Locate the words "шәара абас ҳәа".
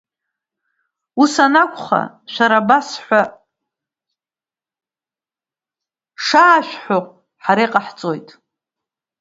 2.33-3.21